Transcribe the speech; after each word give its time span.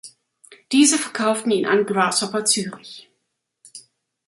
Diese 0.71 0.97
verkauften 0.97 1.51
ihn 1.51 1.67
an 1.67 1.85
Grasshopper 1.85 2.43
Zürich. 2.43 3.07